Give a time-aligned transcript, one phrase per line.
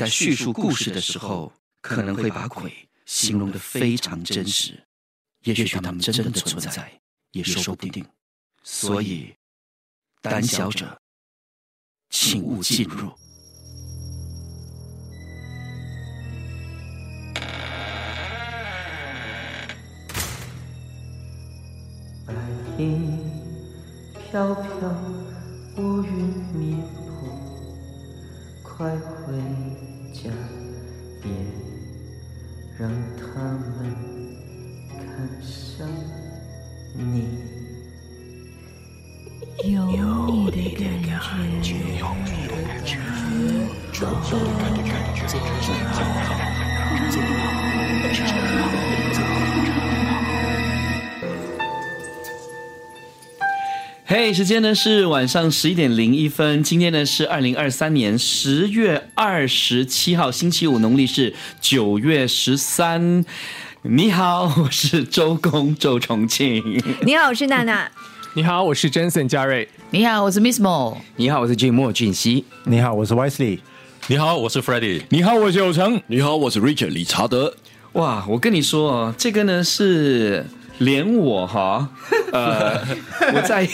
[0.00, 4.84] 在叙述故事的时候，可能会把鬼形容的非常真实，
[5.44, 8.04] 也许他们真的存在，也说不定。
[8.64, 9.32] 所以，
[10.20, 11.00] 胆小者，
[12.10, 13.12] 请勿进入。
[22.26, 22.34] 白
[22.78, 22.98] 衣
[24.12, 24.72] 飘飘，
[25.76, 26.12] 乌云
[26.52, 27.28] 密布，
[28.64, 28.96] 快
[32.76, 33.94] 让他们
[34.90, 35.86] 看向
[36.92, 37.54] 你。
[39.62, 41.74] 有你的感觉。
[54.16, 63.24] 嘿时间呢是晚上十一点零一分，今天呢是二零二三年十月二十七号，星期五，农历是九月十三。
[63.82, 66.62] 你好， 我是周公周重庆。
[67.04, 67.90] 你好，我是娜娜。
[68.34, 69.68] 你好，我是 Jensen 嘉瑞。
[69.90, 70.96] 你好，我是 Miss Mo。
[71.16, 72.44] 你好，我是俊莫俊熙。
[72.62, 73.58] 你好，我是 Wesley。
[74.06, 75.02] 你好，我是 Freddie。
[75.08, 76.00] 你好，我是有成。
[76.06, 77.52] 你好，我是 Richard 理查德。
[77.94, 80.46] 哇，我跟你说哦，这个呢是
[80.78, 81.88] 连我哈，
[82.32, 82.78] 呃，
[83.34, 83.68] 我在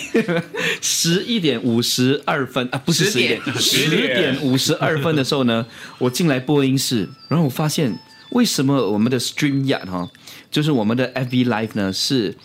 [0.80, 5.64] 十一点五十二分啊，不是十点，十点五十二分的时候呢，
[5.98, 7.98] 我进来播音室，然后我发现
[8.30, 10.08] 为什么我们的 Stream Yard 哈，
[10.50, 12.36] 就是我们的 FB Live 呢是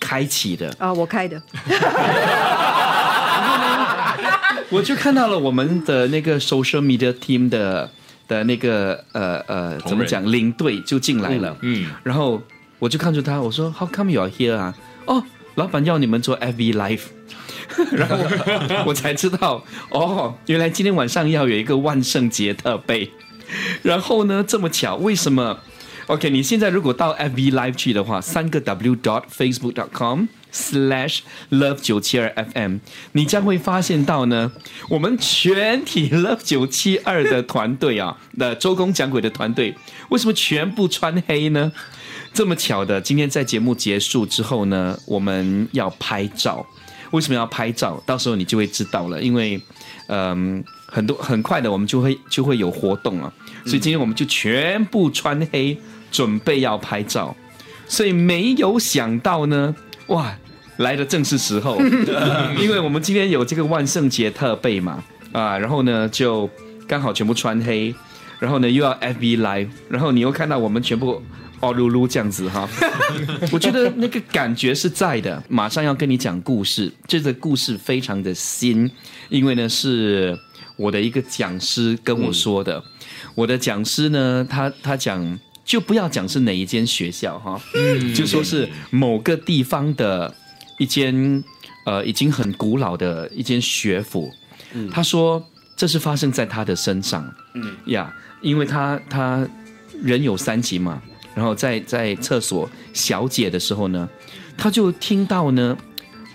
[0.00, 1.40] 开启的，啊，我开的。
[4.70, 7.90] 我就看到了我们的那个 social media team 的
[8.26, 12.42] 的那个呃呃怎么讲领队就进来了，嗯，然后
[12.82, 14.74] 我就看着他，我说 How come you are here 啊？
[15.06, 15.22] 哦，
[15.54, 17.02] 老板要你们做 FV live，
[17.94, 18.16] 然后
[18.86, 23.08] 我才知道 哦，原来今天晚上要有一个万圣节特备，
[23.82, 25.60] 然后呢这么巧，为什么
[26.08, 30.26] ？OK，你现在如果到 FV live 去的话，三个 W dot Facebook dot com。
[30.54, 31.20] slash
[31.50, 32.76] love 九七二 FM，
[33.12, 34.52] 你将会发现到呢，
[34.90, 39.74] 我们全体 love 九七二的团队啊， 那周公讲鬼的团队，
[40.10, 41.72] 为什么全部穿黑呢？
[42.32, 46.66] 这么巧的，今天在节目结束之后呢，我们要拍照。
[47.10, 48.02] 为什么要拍照？
[48.06, 49.20] 到时候你就会知道了。
[49.20, 49.60] 因为，
[50.06, 53.32] 嗯，很多很快的，我们就会就会有活动了。
[53.66, 55.76] 所以今天我们就全部穿黑，
[56.10, 57.36] 准备要拍照。
[57.86, 59.74] 所以没有想到呢，
[60.08, 60.34] 哇！
[60.78, 61.76] 来的正是时候，
[62.58, 66.48] 因为我们今天有这个万圣节特备嘛，啊，然后呢就
[66.88, 67.94] 刚好全部穿黑，
[68.40, 71.22] 然后呢又要 FB Live，然后你又看到我们全部
[71.62, 72.68] 哦噜噜这样子哈，
[73.50, 75.42] 我觉得那个感觉是在的。
[75.48, 78.90] 马上要跟你讲故事，这个故事非常的新，
[79.30, 80.38] 因为呢是
[80.76, 82.82] 我的一个讲师跟我说的，
[83.34, 87.58] 我的讲师呢他他讲就不要讲是哪一间学校哈，
[88.14, 90.34] 就说是某个地方的。
[90.78, 91.44] 一间
[91.84, 94.32] 呃已经很古老的一间学府，
[94.90, 95.40] 他说
[95.76, 97.76] 这是发生在他的身上，嗯。
[97.84, 99.46] 呀，因为他他
[100.02, 101.00] 人有三急嘛，
[101.34, 104.08] 然后在在厕所小解的时候呢，
[104.56, 105.76] 他就听到呢，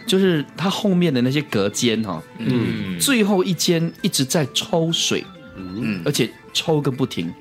[0.05, 5.23] 就是他后面的那些隔间哈，嗯，最后一间一直在抽水，
[5.55, 7.33] 嗯，而且抽个不停。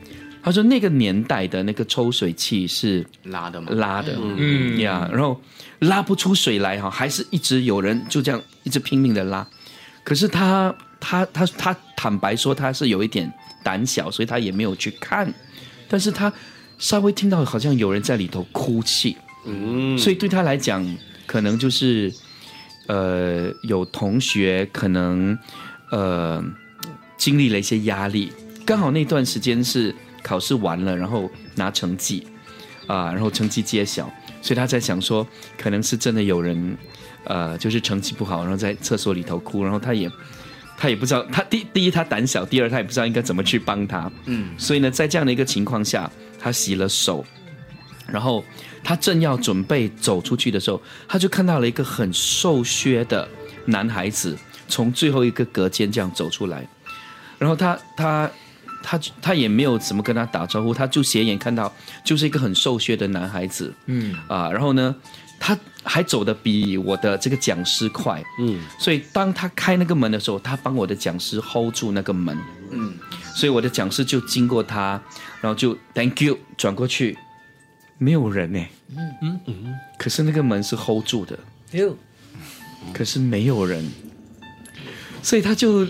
[0.43, 3.73] 他说那个年代的那个抽水器是拉的嘛？
[3.73, 5.41] 拉的，嗯呀，然后。
[5.81, 9.47] 拉不出水来哈，还是一直有人就这样一直拼命的拉。
[10.03, 13.31] 可是他他他他坦白说他是有一点
[13.63, 15.31] 胆小，所以他也没有去看。
[15.87, 16.33] 但是他
[16.79, 20.87] 稍微听到好像有人在里头哭泣，嗯，所以对他来讲，
[21.27, 22.13] 可能就是
[22.87, 25.39] 呃有同学可能
[25.91, 26.43] 呃
[27.17, 28.33] 经历了一些压力，
[28.65, 32.27] 刚好那段时间是考试完了，然后拿成绩。
[32.87, 34.09] 啊，然后成绩揭晓。
[34.41, 35.27] 所以他在想说，
[35.59, 36.79] 可能是真的有人，
[37.25, 40.09] 呃，就是成绩不好，然后在厕所里头哭，然后他也，
[40.79, 46.09] 他也不知道，他第第一他胆小，第二他也不知道应该怎么去帮他，嗯，所以呢，在这样的一个情况下，
[46.47, 47.25] 他洗了手，
[48.07, 48.45] 然后
[48.85, 53.29] 他正要准备走出去的时候，他就看到了一个很瘦削的
[53.65, 54.39] 男孩子
[54.69, 56.65] 从最后一个隔间这样走出来，
[57.37, 58.31] 然后他他。
[58.89, 61.73] 他他也没有怎么跟他打招呼，他就斜眼看到
[62.05, 64.15] 就是一个很瘦削的男孩子，嗯。
[64.29, 64.95] 啊，然后呢，
[65.41, 72.39] 他还走的比我的这个讲师快，嗯，所以当他开那个门的时候，他帮我的讲师 hold 住那个门，
[72.71, 72.95] 嗯，
[73.35, 75.03] 所以我的讲师就经过他，
[75.41, 77.17] 然后就 thank you 转过去，
[77.99, 78.61] 没有人呢，
[78.97, 81.39] 嗯嗯嗯，可是那个门是 hold 住的，
[81.73, 81.97] 有，
[82.93, 83.85] 可是没有人，
[85.23, 85.87] 所以他就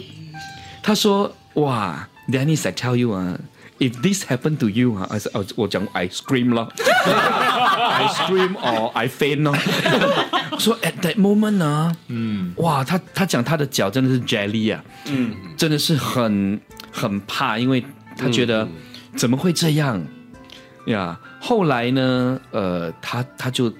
[0.83, 2.09] 他说哇。
[2.29, 3.39] Dennis I tell you 啊
[3.79, 9.57] ，if this happened to you 啊，我我讲 I scream 咯，I scream or I faint 咯。
[10.59, 16.61] 说 at that moment 呢，嗯，哇，他他讲他的脚真的是 jelly 啊，嗯，真的是很
[16.91, 17.85] 很怕，因为
[18.17, 18.69] 他觉得
[19.17, 20.05] 怎么会这样？
[20.87, 21.19] 呀？
[21.41, 23.73] 后来呢，呃，他他就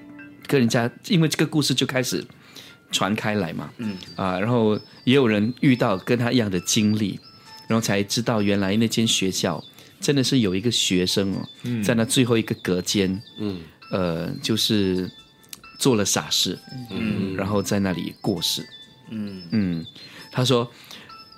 [0.47, 2.25] 跟人家，因为这个故事就开始
[2.91, 3.97] 传开来嘛，嗯。
[4.15, 7.19] 啊，然后也有人遇到跟他一样的经历，
[7.67, 9.63] 然后才知道原来那间学校
[9.99, 11.47] 真的是有一个学生哦，
[11.83, 13.59] 在那最后一个隔间，嗯，
[13.91, 15.09] 呃，就是
[15.77, 16.57] 做了傻事，
[16.89, 18.65] 嗯，然后在那里过世，
[19.11, 19.43] 嗯。
[19.51, 19.85] 嗯，
[20.31, 20.69] 他说，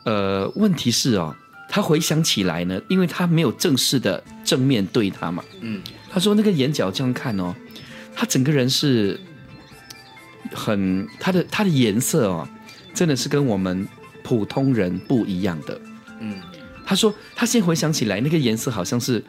[0.05, 1.35] 呃，问题是哦，
[1.69, 5.79] 他回想起来呢，因为他没有正式的正面对他嘛，嗯，
[6.11, 7.55] 他说那个眼角这样看哦，
[8.15, 9.19] 他整个人是
[10.51, 12.49] 很他的他的颜色哦，
[12.93, 13.87] 真的是跟我们
[14.23, 15.79] 普通人不一样的。
[16.19, 16.41] 嗯，
[16.85, 19.23] 他说他先回想起来，那个颜色好像是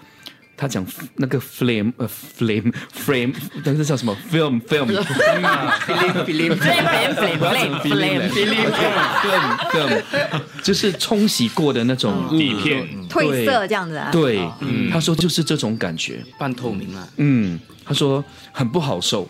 [0.61, 0.85] 他讲
[1.17, 3.35] 那个 flame 呃 flame frame，
[3.65, 5.43] 那个叫什么？film film film
[5.87, 10.03] film flame flame flame film film，
[10.63, 14.11] 就是冲洗过的那种底片，褪色这样子啊？
[14.13, 14.47] 对，
[14.93, 16.23] 他说就是这种感觉。
[16.39, 18.23] 半透明啊，嗯，他说
[18.53, 19.27] 很不好受。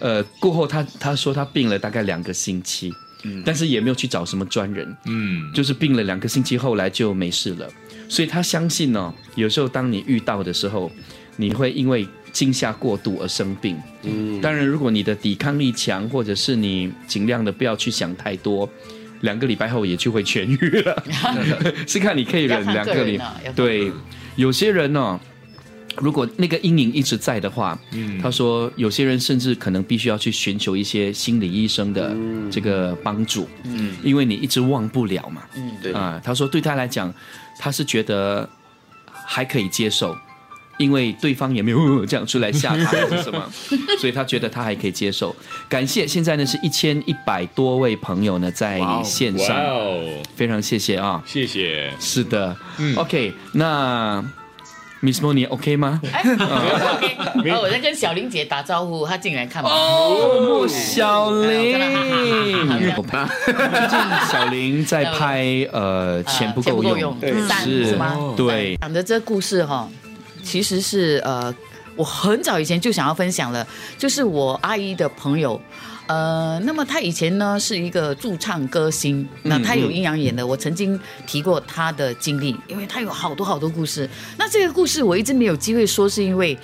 [0.00, 2.92] 呃，过后他他说他病了大概两个星期，
[3.44, 7.68] 但是也没有去找什么专人，嗯，就是病了两个星期，后来就没事了。
[8.12, 10.92] 所以他相信呢，有时候当你遇到的时候，
[11.36, 13.74] 你会因为惊吓过度而生病。
[14.02, 18.68] 嗯，当然，如果你的抵抗力强，或者是你尽量的不要去想太多，
[19.22, 21.02] 两个礼拜后也就会痊愈了。
[21.88, 23.90] 是看你可以忍两个礼个人啊要看对，
[24.36, 25.18] 有些人呢、
[25.96, 28.20] 如果那个阴影一直在的话，嗯。
[28.20, 32.14] 他说有些人甚至可能必须要去寻求一些心理医生的
[32.50, 37.12] 这个帮助，嗯，因为你一直忘不了嘛，嗯，对啊，他说对他来讲，
[37.58, 38.48] 他是觉得
[39.12, 40.16] 还可以接受。
[40.78, 43.46] 因为对方也没有这样出来吓他还是什么，
[44.00, 45.36] 所以他觉得他还可以接受。
[45.68, 51.22] 感谢，现在呢是一千一百多位朋友呢在线哇上，哦，非常谢谢啊。
[51.26, 51.92] 谢谢。
[52.00, 54.24] 是的、嗯 o k 那
[55.02, 56.00] Miss Mo 你 OK 吗？
[56.12, 59.68] 哎，OK，然后我在跟小玲姐打招呼，她进来看嘛。
[59.68, 61.76] 哦，小玲，
[62.78, 63.98] 最近
[64.30, 67.16] 小玲在拍呃钱不够用，用，
[67.48, 68.16] 三是是吗？
[68.36, 69.88] 对，讲的这故事哈，
[70.44, 71.52] 其实是呃，
[71.96, 73.66] 我很早以前就想要分享了，
[73.98, 75.60] 就是我阿姨的朋友。
[76.12, 84.06] 呃，那么他以前呢是一个驻唱歌星，那他有阴阳眼的，我曾经提过他的经历，因为他有好多好多故事。
[84.36, 86.58] 那这个故事我一直没有机会说，是因为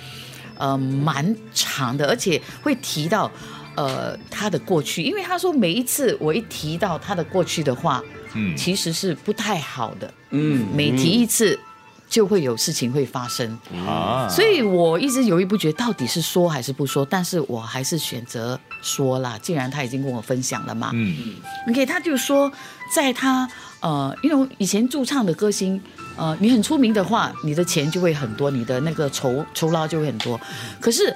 [0.55, 3.31] 呃蛮长的，而且会提到
[3.75, 8.03] 呃他的过去，因为他说每一次我一提到他的过去的话，
[8.35, 11.57] 嗯，其实是不太好的，嗯，每提一次
[12.09, 21.35] 就会有事情会发生，啊，所以我一直犹豫不决，到底是说还是不说，但是我还是选择说啦，既然他已经跟我分享了嘛，嗯
[21.69, 22.51] ，OK，他就说，
[22.93, 23.47] 在他
[23.81, 25.79] 呃，因为以前驻唱的歌星，
[26.17, 30.39] 呃，你很出名的话，你的钱就会很多，你的那个酬酬劳就会很多。
[30.81, 31.15] 可是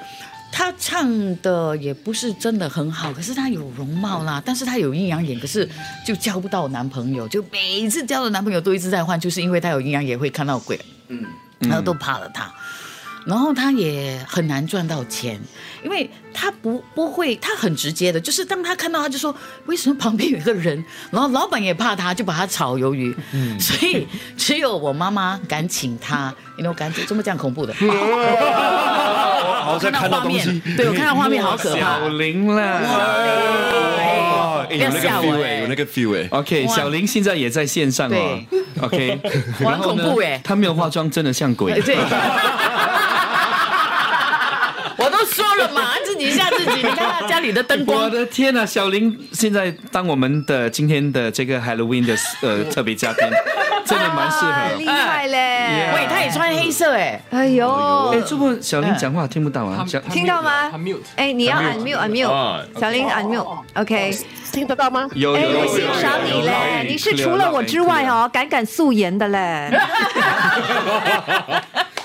[0.55, 5.67] 他唱的也不是真的很好，可是他有容貌啦，但是他有阴阳眼，可是
[6.05, 11.25] 就交不到男朋友，就每一次交的男朋友都一直在换，就是因为他有阴阳眼会看到鬼，嗯，
[11.61, 12.53] 然后都怕了他。
[13.25, 15.39] 然后他也很难赚到钱，
[15.81, 19.33] 因为他不不会，他很直接的，就是当他看到他就说，
[19.65, 27.73] 为什么旁边有一个人，然后老板也怕他，就把他炒鱿鱼，嗯 所以只有我妈妈敢请他，你 know 敢这么这样恐怖的，
[29.63, 32.79] 好像看到画面东西，，对我看到画面好可怕小，玲啦。
[34.05, 38.39] 哦，哎有那个不要吓我 feel 哎哎，有那个 feel 哎，OK，小玲现在也在线上哦。
[38.81, 39.19] OK，
[39.63, 41.79] 我很然后呢恐怖哎她没有化妆，真的像鬼。
[41.81, 41.97] 对。
[44.95, 46.71] 我都说了嘛，自己吓自己。
[46.77, 53.25] 你看他家里的灯光我，的天呐、小玲现在当我们的今天的这个 Halloween 的呃特别嘉宾，
[53.85, 54.75] 真的蛮适合。
[54.79, 55.91] 厉害嘞！
[55.95, 57.69] 喂，他也穿黑色哎，哎呦。
[58.13, 59.85] 哎，，这不小林讲话听不到啊？
[59.87, 60.69] 小听到吗？
[60.71, 64.17] 他 mute，哎，你要 unmute 啊 unmute，小林 unmute，OK，
[64.51, 65.07] 听得到吗？
[65.11, 69.69] 哎，有有有我欣赏你嘞，你是除了我之外哦，敢敢素颜的嘞。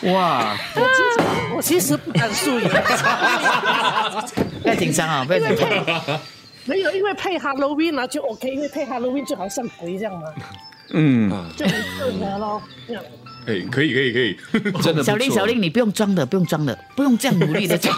[0.12, 0.56] 哇，
[1.56, 2.70] 我其实不敢素颜，
[4.62, 5.68] 不要紧张啊，不要紧张。
[6.64, 10.28] 没有，因为配 Halloween 啊就 OK，因为配 Halloween 就好像鬼这样嘛，
[10.90, 12.62] 嗯，就很适合咯。
[12.86, 13.02] 这样
[13.46, 14.36] 哎，可以可以可以，
[14.82, 17.94] 真的不错小玲，小玲，你不用装的，不用装的，不用这样努力的 讲。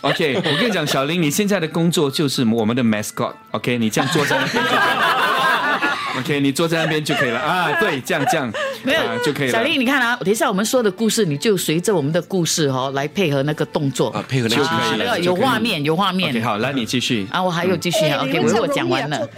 [0.00, 3.34] OK，我跟你讲，小林，你现在的工作就是我们的 mascot。
[3.50, 5.90] OK，你这样坐在那边就可以了。
[6.20, 7.70] OK，你坐在那边就可以了啊。
[7.78, 8.50] 对，这样这样
[8.82, 9.52] 没有、啊就可以了。
[9.52, 16.30] 小丽，你看啊，等一下我们说的故事，你就随着我们的故事哦来配合那个动作啊配合那个就可以了啊有画面，有画面。
[16.30, 17.26] OK，好，来你继续。
[17.30, 19.28] 啊，我还有继续啊、哎 OK，我讲完了。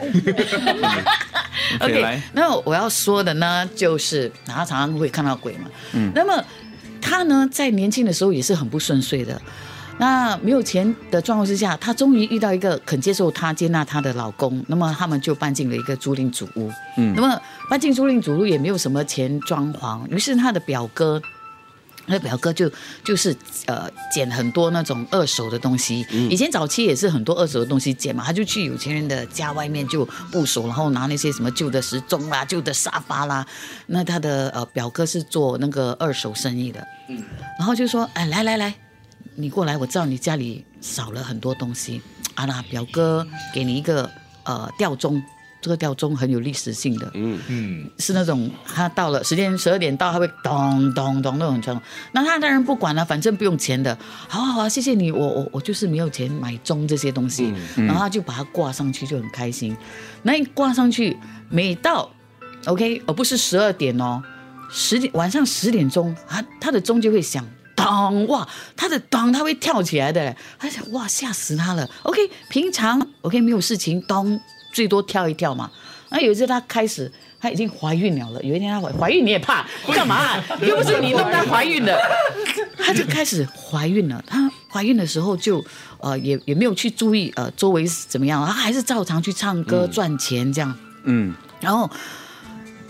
[1.80, 5.70] OK，来那我要说的呢，就是他常常会看到鬼嘛。
[5.92, 6.44] 嗯，那么
[7.00, 9.40] 他呢，在年轻的时候也是很不顺遂的。
[9.98, 16.70] 那没有钱的状况之下，她终于遇到一个肯接受她、接纳她的老公，那么他们就搬进了一个租赁主屋。
[16.96, 21.20] 嗯，那么搬进租赁主屋也没有什么钱装潢，于是她的表哥。
[22.06, 22.68] 那表哥就
[23.04, 23.34] 就是
[23.66, 33.46] 呃捡很多那种二手的东西，以前早期也是很多二手的东西捡嘛，他就去有钱人的家外面就部署，然后拿那些什么旧的时钟啦、旧的沙发啦。
[33.86, 37.22] 那他的呃表哥是做那个二手生意的，嗯
[37.56, 38.74] 然后就说哎来来来，
[39.34, 42.00] 你过来，我知道你家里少了很多东西
[42.34, 44.10] 啊啦，表哥给你一个
[44.44, 45.22] 呃吊钟。
[45.60, 51.80] 这个吊钟很有历史性的，嗯嗯，是那种他到了时间十二点到，他会咚咚咚那种钟。
[52.10, 53.96] 那他当然不管了，反正不用钱的。
[54.26, 59.76] 好啊好啊，谢谢你，我我我就是没有钱买钟这些东西，然后他就把它挂上去，就很开心。
[60.24, 61.16] 那一挂上去，
[61.48, 62.10] 每到
[62.66, 64.20] OK，而不是十二点哦，
[64.68, 67.46] 十点晚上十点钟，啊他的钟就会响。
[67.92, 71.88] 当哇，他的咚他会跳起来的，他想哇吓死他了。
[72.04, 72.18] OK，
[72.48, 74.40] 平常 OK 没有事情，咚
[74.72, 75.70] 最多跳一跳嘛。
[76.08, 78.42] 那有一次他开始，她已经怀孕了了。
[78.42, 81.98] 有一天她怀怀孕你也怕干嘛、又不是你弄她怀孕的，
[82.78, 84.22] 她就开始怀孕了。
[84.26, 85.64] 她怀孕的时候就
[85.98, 90.74] 呃也也没有去注意呃周围是怎么样，她还是照常去唱歌赚钱这样。
[91.04, 91.90] 嗯然后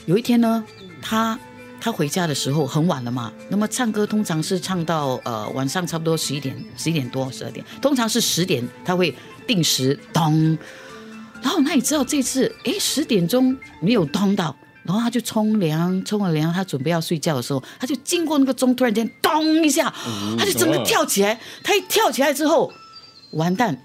[0.06, 0.64] 有一天呢，
[1.00, 1.38] 他
[1.82, 9.12] 他回家的时候很晚了嘛，那么唱歌通常是唱到呃晚上差不多十一点、十一点多、十二点，通常是十点他会
[9.48, 10.56] 定时咚，
[11.42, 14.54] 然后那你知道这次哎十点钟没有咚到。
[14.84, 19.94] 然后他就冲凉，冲了凉，他准备要睡觉的时候，他就经过那个钟，突然间咚一下，
[20.36, 21.40] 他就整个跳起来。
[21.62, 22.72] 他一跳起来之后，
[23.34, 23.80] 完蛋，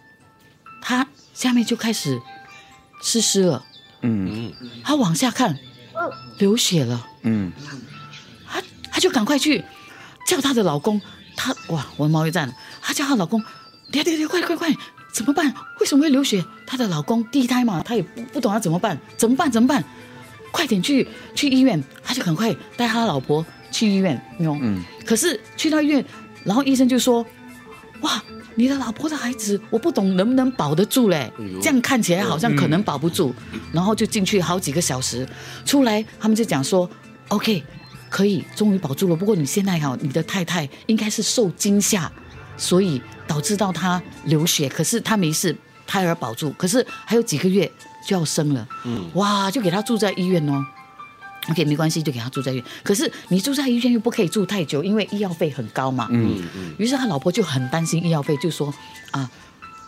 [0.81, 2.19] 他下面就开始
[2.99, 3.63] 湿湿了。
[4.01, 4.51] 嗯
[4.83, 5.55] 他往下看，
[6.39, 7.53] 流血了，嗯
[8.97, 9.63] 她她就赶快去
[10.25, 10.99] 叫她的老公，
[11.35, 13.39] 她哇，我的毛又站了，她叫她老公，
[13.91, 14.75] 爹爹爹，快快快，
[15.13, 15.53] 怎么办？
[15.79, 16.43] 为什么会流血？
[16.65, 19.51] 她的老公第一胎嘛，她也不不懂要怎么办，怎么办？
[19.51, 19.83] 怎么办？
[20.51, 24.19] 快点去去医院，他就赶快带她老婆去医院？
[24.39, 26.03] 嗯可是去到医院，
[26.43, 27.23] 然后医生就说，
[28.01, 28.19] 哇。
[28.59, 31.31] 你的老婆的孩子，我不懂能不能保得住嘞？
[31.61, 33.31] 这样看起来好像可能保不住，
[33.71, 35.29] 然后就进去好几个小时，
[35.63, 36.89] 出来他们就讲说
[37.27, 37.63] ，OK，
[38.09, 39.15] 可以，终于保住了。
[39.15, 42.11] 不过你现在哈，你的太太应该是受惊吓，
[42.57, 47.69] 所以导致到她流血，可是她没事，胎儿保住，可是还有几个月
[48.05, 50.65] 就要生了，嗯，哇，就给她住在医院哦。
[51.49, 52.65] OK，没关系，就给他住在医院。
[52.83, 56.09] 可是你住在医院又不可以住太久，因为医药费很高嘛。
[56.11, 56.43] 嗯
[56.77, 58.73] 于是他老婆就很担心医药费，就说
[59.11, 59.29] 啊，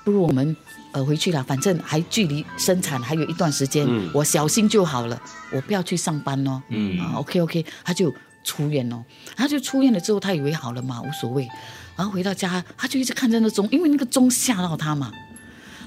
[0.06, 0.56] 不如我们
[0.92, 6.62] 呃回去了，反正还距离生产还有一段时间，我小心就好了，我不要去上班哦。
[6.70, 9.04] 嗯啊，OK OK，他就出院哦，
[9.36, 11.48] 他就出院了之后，他以为好了嘛，无所谓。
[11.96, 15.12] 然后回到家，他就一直看着那钟，因为那个钟吓到他嘛。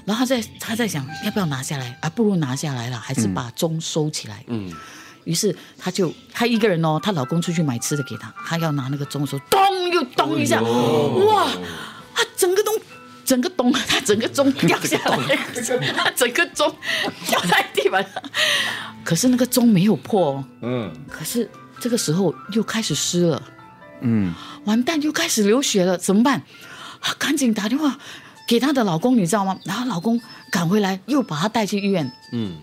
[0.05, 2.09] 然后他在他在想要不要拿下来啊？
[2.09, 4.43] 不如拿下来了，还是把钟收起来。
[4.47, 4.71] 嗯。
[5.25, 11.49] 于是他就他一个人哦，她老公出去买吃的给她，她要拿那个钟的时候，咚又咚一下，哇，
[12.13, 12.73] 她整个钟
[13.25, 15.35] 整个咚，她整个钟掉下来，
[15.95, 16.75] 他整个钟
[17.27, 18.21] 掉在地板上，
[19.03, 21.49] 可是那个钟没有破哦，嗯，可是
[21.79, 23.41] 这个时候又开始湿了，
[24.01, 24.33] 嗯
[24.65, 26.41] 完蛋，又开始流血了，怎么办？
[26.99, 27.97] 啊，赶紧打电话
[28.47, 29.57] 给她的老公，你知道吗？
[29.65, 30.19] 然后老公
[30.51, 32.57] 赶回来，又把她带去医院，嗯，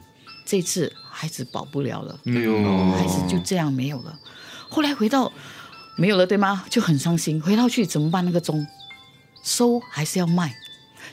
[0.44, 2.18] 这次孩子保不了了。
[2.26, 4.18] 哎呦，孩子就这样没有了。
[4.68, 5.32] 后来回到
[5.96, 6.64] 没有了，对吗？
[6.70, 7.40] 就很伤心。
[7.40, 8.24] 回到去怎么办？
[8.24, 8.66] 那个钟
[9.42, 10.54] 收还是要卖？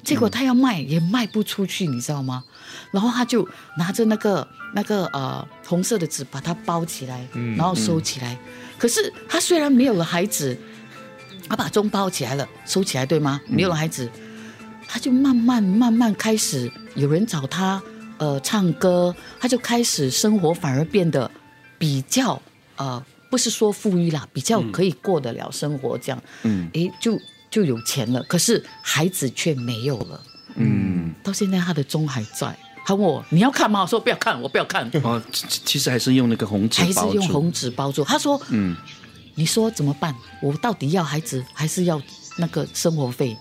[0.03, 2.43] 结果他要卖也卖不出去，你知道吗？
[2.91, 7.25] 然后他就拿着那个那个呃红色的纸把它包起来，
[7.57, 8.38] 然后收起来。
[8.77, 10.55] 可是他虽然没有了孩子，
[11.50, 13.41] 他把钟包起来了，收起来，对吗？
[13.48, 14.10] 没有了孩子，
[14.88, 17.81] 他就慢慢慢慢开始有人找他
[18.19, 21.29] 呃唱歌，他就开始生活反而变得
[21.79, 22.39] 比较
[22.75, 27.19] 呃不是说富裕啦，比较可以过得了生活这样，嗯诶就
[27.58, 30.22] 就有钱了，可是孩子却没有了，
[30.58, 32.56] 嗯，到现在他的钟还在。
[32.86, 33.82] 他问我你要看吗？
[33.82, 38.04] 我说不要看，我不要看，哦，其其实还是用那个红纸还是用红纸包住。
[38.04, 38.78] 他说嗯
[39.34, 40.14] 你说怎么办？
[40.40, 42.00] 我到底要孩子还是要
[42.38, 43.36] 那个生活费？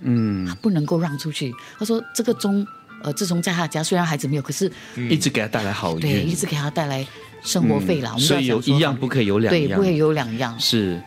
[0.00, 1.54] 嗯他不能够让出去。
[1.78, 2.66] 他说这个钟
[3.02, 7.06] 呃，自从在他家，虽然孩子没有，可是一直给他带来好运对，一，直给他带来
[7.42, 8.12] 生活费啦。
[8.14, 10.58] 我们所以有一样不可以有两对，样，不可以有两样。
[10.58, 10.98] 是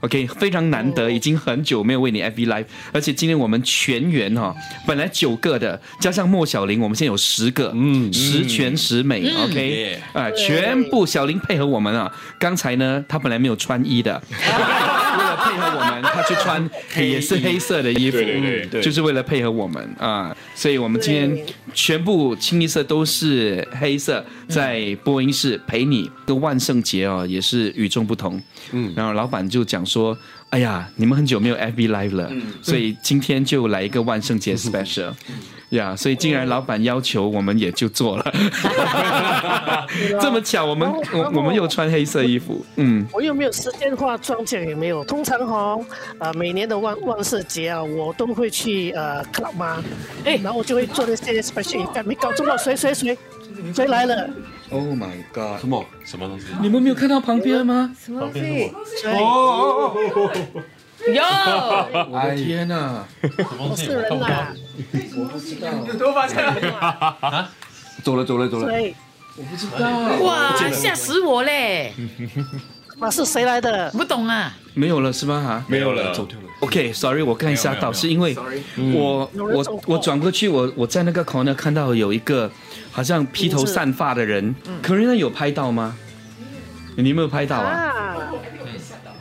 [0.00, 4.54] ，OK，非常难得，已经很久没有为你 FB Live，而且今天我们全员哈、
[4.86, 12.12] 本来九个的，加上莫小玲，我们现在有十个，嗯，十全十美、o k 啊、全部小玲配合我们啊。
[12.38, 14.20] 刚才呢，她本来没有穿衣的，
[15.50, 20.34] 配合我们，他去穿也是黑色的衣服，对对就是为了配合我们啊。
[20.54, 26.10] 所以我们今天全部清一色都是黑色，在播音室陪你。
[26.26, 28.40] 这万圣节哦，也是与众不同。
[28.72, 30.16] 嗯，然后老板就讲说
[30.50, 32.30] ：“哎呀，你们很久没有 FB Live 了，
[32.62, 35.12] 所以今天就来一个万圣节 special。”
[35.70, 38.32] 呀，所以竟然老板要求，我们也就做了。
[40.20, 45.04] 这么巧，我们我我们又穿黑色衣服，嗯，我又没有时间化妆，这样也没有。
[45.04, 45.78] 通常哈、
[46.18, 49.82] 呃，每年的万万圣节啊，我都会去呃 club 嘛，
[50.24, 52.04] 哎，然后我就会做那些 special event。
[52.04, 53.16] 没搞错了，谁谁谁
[53.74, 54.28] 谁来了
[54.70, 55.60] ？Oh my god！
[55.60, 56.46] 什么什么东西？
[56.60, 57.94] 你们没有看到旁边吗？
[58.04, 58.72] 什么东西？
[59.00, 59.12] 谁？
[61.08, 61.22] 有，
[62.10, 63.04] 我的天哪！
[63.58, 64.52] 我是人啦，
[68.04, 68.68] 走了走了走了。
[68.68, 68.94] 谁？
[70.22, 71.92] 哇，吓死我嘞！
[72.98, 73.90] 那，是谁来的？
[73.92, 75.40] 不懂啊，没有了是吧？
[75.40, 76.44] 哈，没有了，走掉了。
[76.60, 78.36] OK，sorry，、我看一下到，是因为
[78.92, 82.50] 我我我转过去，我我在那个 corner 看到有一个
[82.92, 85.96] 好像披头散发的人，可人有拍到吗？
[86.96, 87.90] 你有没有拍到啊？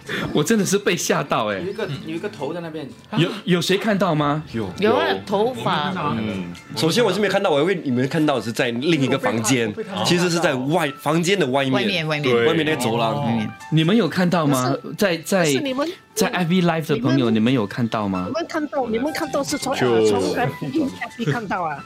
[0.10, 2.88] 啊， 我真的是被吓到哎、有一个有一个头在那边，
[3.18, 4.44] 有有谁看到吗？
[4.52, 4.70] 有。
[4.80, 6.54] 有啊，头发，嗯。
[6.76, 9.74] 首先我是没看到，我以为你们看到的是在另一个房间，
[10.06, 13.16] 其实是在外房间的外面，外面外面，外面那个走廊。
[13.28, 14.76] 嗯你们有看到吗？
[14.98, 18.26] 在在是你们在 FB Live 的朋友，你们有看到吗？
[18.28, 18.34] 你？
[18.34, 21.78] 们看到，你们看到是从就呃从 IV 看到啊？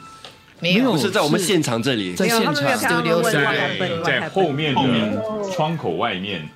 [0.59, 0.93] 没有。
[0.93, 6.47] 不是在我们现场这里，在现没有，他们没有场看到，他们问在在后面的窗口外面，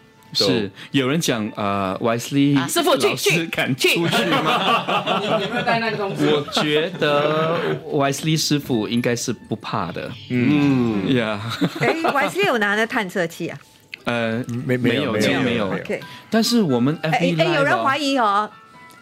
[0.45, 5.19] 是有人讲呃，Wisely 啊师傅去去敢出去吗？
[5.21, 6.25] 你有没有带那个东西？
[6.27, 7.57] 我觉得
[7.91, 11.39] Wisely 师傅应该是不怕的，嗯，呀，
[11.81, 13.57] 哎，，Wesley 有拿那探测器啊。
[14.05, 15.67] 呃，没没有，这个没有。
[15.67, 18.49] OK，但是我们哎哎，有人怀疑，哦，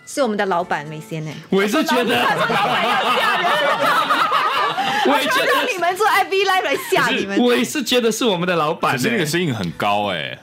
[0.08, 1.32] 是我们的老板没先呢。
[1.50, 2.26] 我也是觉得，
[5.08, 7.38] 我也觉让得，你们做 FB Live 来吓你们。
[7.39, 9.26] 我也是觉得是我们的老板可是那个欸。
[9.26, 10.38] 声音很高哎，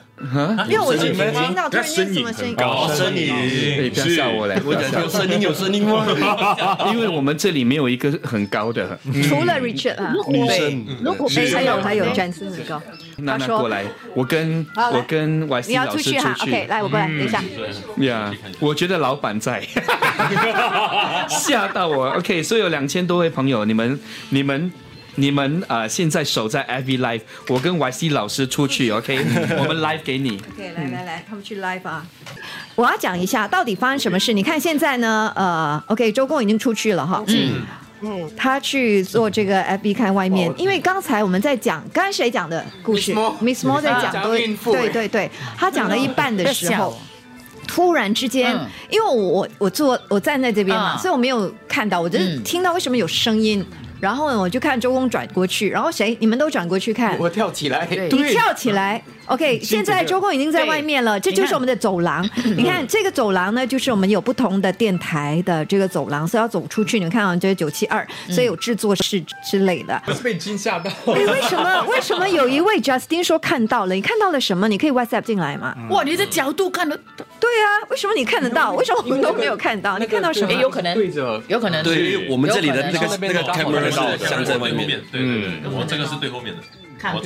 [0.68, 4.60] 因为我是声音听到突然间什么声音，声哎音，不要吓我嘞！
[4.64, 6.06] 我讲有声音有声音吗？
[6.92, 12.80] 因为我们这里没有一个很高的，除了 Richard 啊，女生，如果哎，还有还有没 j a n s 很高。
[13.18, 16.18] 娜娜过来，我跟我跟你 YC 要老师出去。
[16.18, 17.42] 哈？OK，来，我过来，等一下。
[17.98, 19.62] 呀我觉得老板在，
[21.28, 22.06] 吓到我。
[22.12, 23.98] OK，所以有两千多位朋友，你们
[24.30, 24.70] 你们
[25.16, 29.18] 你们呃，现在守在 FB Live，我跟 YC 老师出去，OK，
[29.60, 30.40] 我们 Live 给你。
[30.54, 32.06] OK，来来来，他们去 live 啊！
[32.74, 34.32] 我要讲一下到底发生什么事。
[34.32, 37.62] 你看现在呢，呃，OK，周公已经出去了哈，嗯。
[38.00, 38.30] 嗯。
[38.36, 46.98] 他去做这个 FB 看外面，因为刚才我们在讲，刚才谁讲的故事？Miss Mo 在讲讲对对对对，他讲了一半的时候，
[47.68, 53.64] 突然之间嗯，因为我我我坐我站在这边嘛，嗯所以我没有看到，我就听到为什么有声音，
[54.02, 56.18] 然后呢，我就看周公转过去，然后谁？
[56.18, 59.60] 你们都转过去看，我跳起来，对你跳起来，OK。
[59.60, 62.28] 现在周公已经在外面了，这就是我们的走廊。
[62.56, 66.98] 你看这个走廊呢，就是我们有不同的电台的这个走廊，所以要走出去。
[66.98, 70.02] 你们看啊，这是九七二，所以有制作室之类的。
[70.08, 70.90] 我是被惊吓到。
[71.06, 73.94] 哎，为什么为什么有一位 Justin 说看到了？
[73.94, 74.66] 你看到了什么？
[74.66, 75.76] 你可以 WhatsApp 进来吗？
[75.90, 77.24] 哇，你的角度看的，对
[77.60, 78.72] 啊，为什么你看得到？
[78.72, 79.98] 为什么我们都没有看到？
[79.98, 80.60] 你看到什么哎，？
[80.60, 86.62] 有可能，对着有可能，对，因为我们这里的那个那个 camera 是镶在外面，对对对，我这个是对后面的，
[87.02, 87.16] 看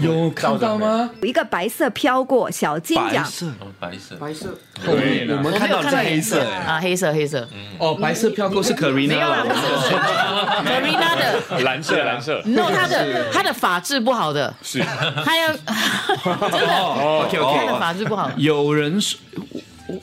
[0.00, 1.10] 有看到吗？
[1.20, 3.24] 有一个白色飘过，小金奖。
[3.24, 9.46] 白色，哦白色，白色，后面我们看到的是黑色，哎，啊，黑色黑色，哦，白色飘过是 Karina 没有啦，了。
[9.46, 9.94] 不是。
[10.70, 11.60] Karina 的。
[11.64, 14.80] 蓝色蓝色，no，他的他的法质不好的，是。
[15.24, 15.48] 他要
[16.50, 18.30] 真的，哦， OK 他 OK，的法质不好。
[18.36, 19.18] 有人说。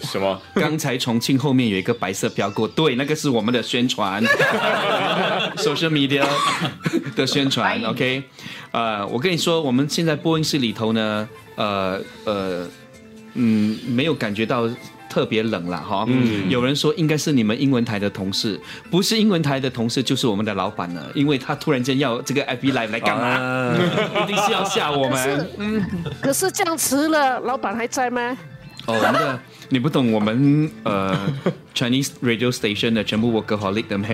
[0.02, 0.42] 什么？
[0.56, 4.24] 刚才重庆后面有一个白色飘过，对，那个是我们的宣传，
[5.58, 6.24] social media
[7.16, 8.24] 的宣传，OK，
[8.72, 12.68] 呃，我跟你说，我们现在播音室里头呢，呃呃，
[13.34, 14.70] 嗯，没有感觉到。
[15.10, 23.28] 特别冷了哈，嗯，有人说应该是你们英文台的同事，不是英文台的同事就是我们的老板了，因为他突然间要这个 FB Live 来干嘛？
[23.28, 23.76] 啊，
[24.24, 25.86] 一定是要吓我们。
[26.20, 28.36] 可是这样迟了，老板还在吗？
[28.86, 31.18] 哦，我们的你不懂我们呃
[31.74, 34.14] Chinese radio station 的全部 workaholic 的没？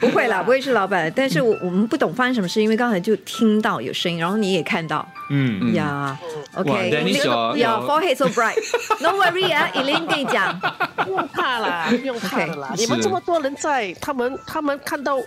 [0.00, 6.18] 不会啦，不会是老板，但是我我们不懂发生什么事，因为刚才就听到有声音，然后你也看到，嗯呀
[6.54, 10.58] 哇，OK，Dennis 有呀有，forehead so bright，no worry 啊，Elaine 跟你讲，
[11.04, 12.72] 不用怕啦，不用怕的啦。
[12.76, 15.18] 你们这么多人在，他们他们看到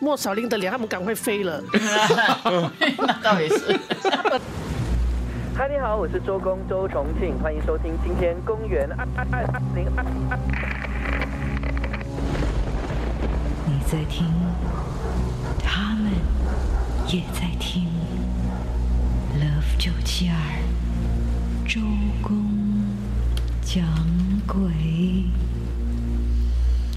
[0.00, 1.62] 莫小玲的脸，他们赶快飞了。
[2.98, 3.78] 那倒也是。
[5.54, 10.38] 嗨，你好，我是周公周重庆，欢迎收听今天公园二二二二零二二。
[13.66, 14.26] 你在听，
[15.62, 16.10] 他们
[17.06, 17.84] 也在听。
[19.38, 20.34] Love 九七二，
[21.68, 21.82] 周
[22.22, 22.34] 公
[23.60, 23.84] 讲
[24.46, 24.62] 鬼。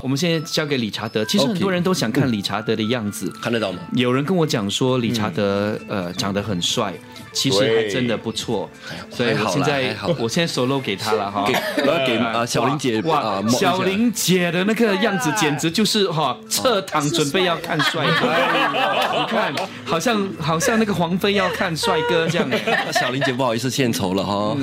[0.02, 1.26] 我们现在交给理查德。
[1.26, 3.30] 其实很多人都想看理查德的样子。
[3.42, 3.80] 看得到吗？
[3.94, 6.94] 有人跟我讲说理查德呃长得很帅，
[7.36, 8.68] 其实还真的不错，
[9.12, 11.46] 所以现在我现在 solo 给他了哈。
[11.46, 18.34] 给我要给啊小玲姐哇小玲姐的那个样子简直就是哈侧躺准备要看帅哥，
[19.20, 22.88] 你看好像好像那个黄飞要看帅哥这样哎。
[22.94, 24.56] 小玲姐不好意思献丑了哈。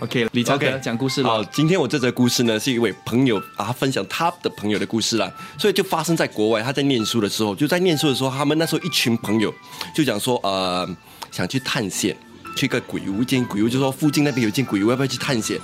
[0.00, 6.60] OK，理查德 OK 讲故事了好，今天我这则故事呢，是一位朋友啊分享他的朋友的故事啦，所以就发生在国外。
[6.60, 9.52] 他在念书的时候，就在念书的时候，他们那时候一群朋友
[9.94, 10.88] 就讲说，呃，
[11.32, 12.16] 想去探险，
[12.54, 15.58] 去一个鬼屋，一间鬼屋，就说附近那边有一间鬼屋，要不要去探险？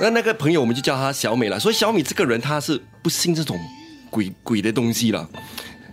[0.00, 1.58] 那那个朋友我们就叫他小美了。
[1.58, 3.58] 所以小美这个人，她是不信这种
[4.10, 5.28] 鬼鬼的东西了。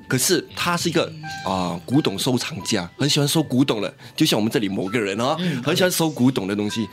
[0.08, 1.12] 可是他是一个
[1.44, 6.88] 啊、古董收藏家，很喜欢收古董的，就像我们这里某个人啊，很喜欢收古董的东西。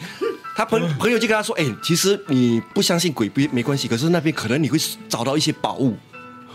[0.57, 4.79] 他朋朋友就跟他说：“哎、其实你不相信鬼不没关系，可是那边可能你会
[5.11, 5.95] 找到一些宝物。”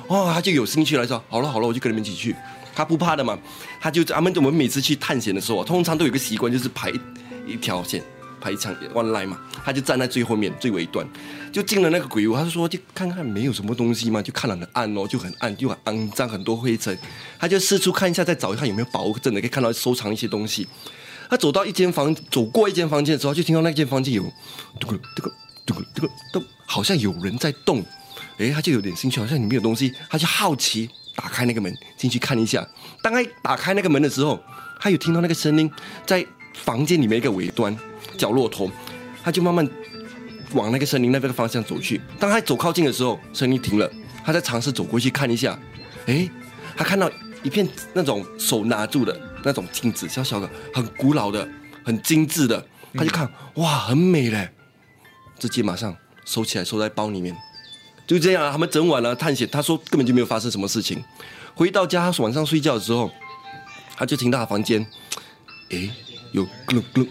[0.07, 2.35] 哦，他就有兴趣来说：“好了好了，我就跟你们一起去。”
[2.77, 3.35] 他不怕的嘛，
[3.81, 6.93] 他就他们我们每次去探险的时候，通常都有个习惯，就是排
[7.47, 8.03] 一条线，
[8.39, 11.03] 排一场 one line 嘛，他就站在最后面最尾端，
[11.51, 12.35] 就进了那个鬼屋。
[12.35, 16.95] 他就说就看看没有什么东西嘛，就看了很暗哦，就很暗，就很肮脏，很多灰尘。
[17.39, 20.67] 他就四处看一下，再找一看有没有宝物，真的可以看到收藏一些东西。
[21.31, 24.23] 他走到一间房，走过一间房间的时候，就听到那间房间有
[24.79, 25.33] 这个这个
[25.65, 27.83] 这个这个都好像有人在动。
[28.37, 32.65] 诶，他就有点兴趣，好像里面有东西，他就好奇打开那个门进去看一下。
[33.01, 34.39] 当他打开那个门的时候，
[34.79, 35.69] 他有听到那个声音
[36.05, 37.75] 在房间里面一个尾端
[38.15, 38.71] 角落头，
[39.23, 39.67] 他就慢慢
[40.53, 41.99] 往那个声音那个方向走去。
[42.19, 43.91] 当他走靠近的时候，声音停了，
[44.23, 45.57] 他在尝试走过去看一下。
[46.05, 46.29] 诶，
[46.75, 51.47] 他看到一片那种手拿住的那种镜子，小小的，很古老的，
[51.83, 54.49] 很精致的，他就看，哇，很美嘞，
[55.39, 57.35] 直接马上收起来，收在包里面。
[58.07, 61.03] 就这样啊，他们整晚了探险，他说根本就没有发生什么事情。
[61.53, 63.11] 回到家，晚上睡觉的时候，
[63.97, 64.83] 他就听到他房间，
[65.71, 65.89] 哎，
[66.31, 67.07] 有咯咯咯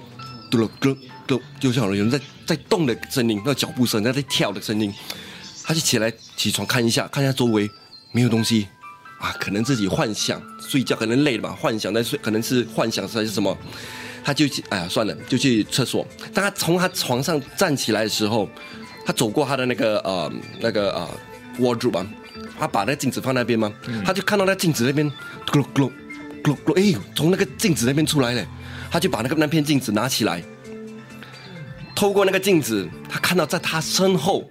[0.50, 4.92] 咯咯咯，就像有人在在动的声音，那脚步声，在在跳的声音。
[5.62, 7.68] 他就起来起床看一下，看一下周围
[8.12, 8.68] 没有东西
[9.18, 13.54] 啊，可能自己幻想睡觉，可能累了吧，幻想在睡，可能是幻想还是什么。
[14.24, 16.06] 他就，哎呀，算了，就去厕所。
[16.32, 18.48] 当他从他床上站起来的时候，
[19.06, 21.08] 他走过他的那个呃那个呃
[21.60, 22.06] wardrobe 吧，
[22.58, 23.72] 他把那个镜子放那边嘛，
[24.04, 25.08] 他就看到那镜子那边
[25.46, 25.92] 咕噜咕噜
[26.42, 28.44] 咕噜咕噜，哎，从那个镜子那边出来了，
[28.90, 30.42] 他就把那个那片镜子拿起来，
[31.94, 34.50] 透过那个镜子，他看到在他身后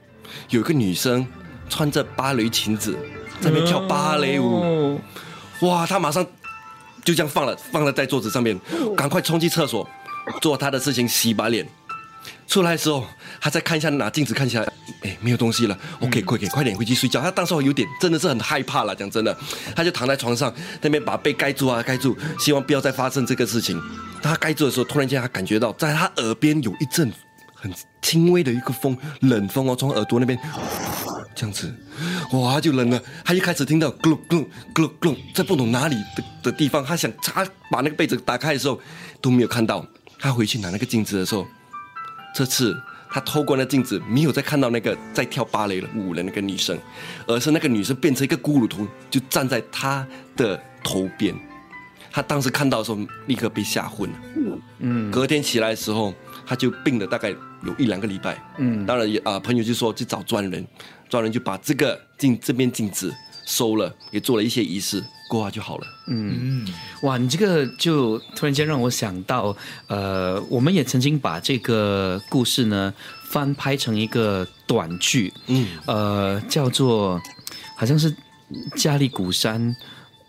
[0.49, 1.27] 有一个女生
[1.69, 2.97] 穿着芭蕾裙子
[3.41, 4.99] 在那边跳芭蕾舞，
[5.61, 6.25] 哇，他马上
[7.03, 8.57] 就这样放了，放了在桌子上面，
[8.95, 9.87] 赶快冲进厕所
[10.41, 11.67] 做他的事情，洗把脸。
[12.47, 13.05] 出来的时候，
[13.41, 14.63] 他再看一下拿镜子看一下，
[15.01, 15.77] 哎，没有东西了。
[15.99, 17.19] OK，快点，快点回去睡觉。
[17.21, 19.35] 他当时有点真的是很害怕了，讲真的，
[19.75, 23.81] 他就躺在床上那边把被盖住啊，盖住，希望不要再发生这个事情。
[24.21, 27.11] 他盖住的时候，突然间他感觉到在他耳边有一阵
[27.53, 30.37] 很轻微的一个风，冷风哦，从耳朵那边
[31.35, 31.73] 这样子，
[32.31, 33.01] 哇，他就冷了。
[33.23, 38.79] 他一开始听到咕噜咕噜咕噜咕噜，在不懂哪里的的地方，他想他把那个被子打开的时候
[39.19, 39.85] 都没有看到。
[40.17, 41.45] 他回去拿那个镜子的时候，
[42.35, 42.77] 这次
[43.09, 46.77] 他透过那镜子，没有再看到那个在跳芭蕾舞的那个女生，
[47.25, 51.33] 而是那个女生变成一个骷髅头，就站在他的头边。
[52.11, 54.17] 他当时看到的时候，立刻被吓昏了。
[54.79, 56.13] 嗯，隔天起来的时候，
[56.45, 58.37] 他就病了大概有一两个礼拜。
[58.57, 60.67] 嗯，当然也啊、朋友就说去找专人，
[61.07, 63.13] 专人就把这个镜这面镜子
[63.45, 65.87] 收了，也做了一些仪式，过啊就好了。
[66.07, 66.67] 嗯。
[67.01, 69.55] 哇，你这个就突然间让我想到，
[69.87, 72.93] 呃，我们也曾经把这个故事呢
[73.29, 77.21] 翻拍成一个短剧，嗯，呃，叫做
[77.75, 78.15] 好像是
[78.75, 79.75] 加利古山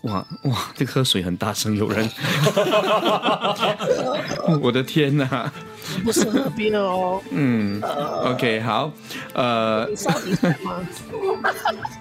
[0.06, 2.08] 哇哇，这个喝水很大声，有人，
[4.60, 5.50] 我的天哪！
[6.04, 7.22] 不是喝冰哦。
[7.30, 7.80] 嗯
[8.24, 8.92] ，OK，好，
[9.34, 9.88] 呃？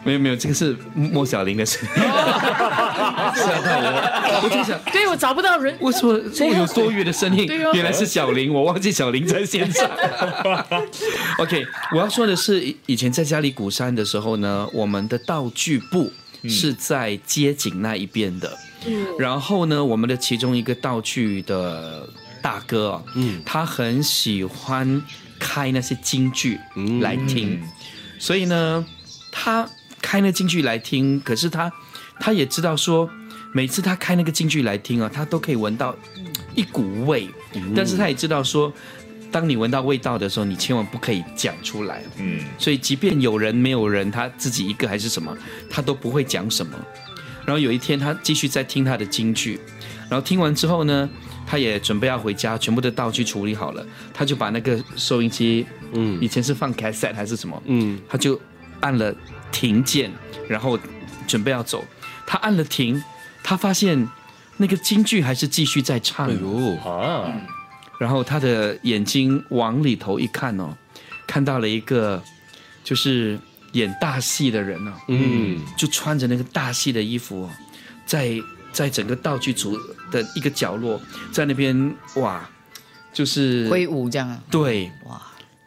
[0.03, 2.01] 没有没有，这个是莫小玲的声音， 吓
[3.61, 9.89] 到我，我就想，对我找不到人，我说我有多余的声音原来是小玲，我忘记小玲在线上。
[11.39, 16.11] OK，我要说的是，以以前在家里鼓山的时候呢，我们的道具部
[16.49, 18.57] 是在街景那一边的，
[19.17, 22.07] 然后呢，我们的其中一个道具的
[22.41, 25.01] 大哥啊，嗯，他很喜欢
[25.39, 26.59] 开那些京剧
[27.01, 27.61] 来听，
[28.19, 28.85] 所以呢，
[29.31, 29.69] 他
[30.01, 31.71] 开那京剧来听，可是他
[32.19, 33.09] 他也知道说，
[33.53, 35.95] 每次他开那个京剧来听啊，他都可以闻到
[36.55, 37.29] 一股味，
[37.75, 38.71] 但是他也知道说，
[39.35, 42.01] 当你闻到味道的时候，你千万不可以讲出来。
[42.15, 45.37] 嗯，所以即便有人没有人，他自己一个还是什么，
[45.69, 46.71] 他都不会讲什么。
[47.45, 49.59] 然后有一天，他继续在听他的京剧，
[50.09, 51.09] 然后听完之后呢，
[51.45, 58.39] 他也准备要回家，全部的道具处理好了，他就把那个收音机，嗯，以前是放 cassette 还是什么，嗯，他就
[58.79, 59.13] 按了
[59.51, 60.09] 停键，
[60.47, 60.79] 然后
[61.27, 61.83] 准备要走。
[62.25, 63.03] 他按了停，
[63.43, 64.09] 他发现
[64.55, 66.29] 那个京剧还是继续在唱。
[66.29, 67.29] 哎呦啊！
[67.99, 70.75] 然后他的眼睛往里头一看哦，
[71.25, 72.21] 看到了一个
[72.83, 73.39] 就是
[73.73, 77.49] 演大戏的人哦，嗯，就穿着那个大戏的衣服、哦，
[78.05, 78.39] 在
[78.71, 79.77] 在整个道具组
[80.11, 80.99] 的一个角落，
[81.31, 82.47] 在那边哇，
[83.13, 84.27] 就是挥舞这样。
[84.27, 85.21] 啊，对哇，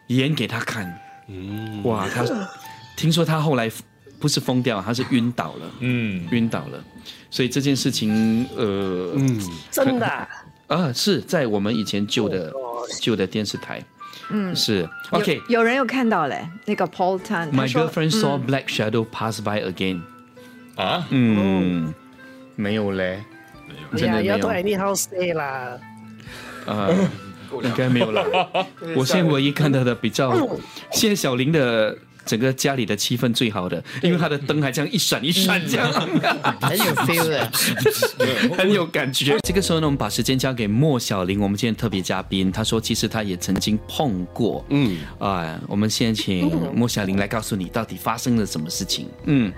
[0.08, 2.24] 演给他看，嗯，哇，他
[2.96, 3.70] 听说他后来
[4.18, 6.82] 不是疯掉，他是晕倒了，嗯，晕倒了，
[7.30, 10.28] 所以这件事情，呃，嗯，真的啊、
[10.68, 12.52] 啊，是在我们以前旧的
[13.00, 13.82] 旧的电视台，
[14.30, 15.40] 嗯，是 OK。
[15.48, 20.00] 有人有看到嘞，那个 Paul Tan，My girlfriend saw black shadow pass by again。
[20.76, 21.92] 啊，嗯，
[22.54, 23.24] 没有嘞，
[23.96, 24.32] 真的没有。
[24.32, 25.78] 要都 anyhow say 啦。
[26.66, 26.88] 啊，
[27.62, 28.24] 应该没有了。
[28.94, 30.32] 我现在唯一看到的比较，
[30.92, 31.96] 现在小林的
[32.28, 35.90] 整个家里的气氛最好的，因为他的灯还这样一闪一闪这样，
[36.60, 37.50] 很有 feel 的。
[38.56, 39.38] 很有感觉。
[39.42, 49.08] 这个时候呢，我们把时间交给莫小玲，我们今天特别嘉宾，他说其实他也曾经碰过，嗯啊，我们现在请 莫小玲来告诉你到底发生了什么事情。
[49.24, 49.50] 嗯